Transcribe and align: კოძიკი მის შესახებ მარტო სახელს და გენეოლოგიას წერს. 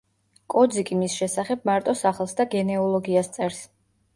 კოძიკი 0.53 0.95
მის 1.01 1.17
შესახებ 1.19 1.69
მარტო 1.71 1.95
სახელს 2.01 2.33
და 2.41 2.49
გენეოლოგიას 2.55 3.31
წერს. 3.37 3.65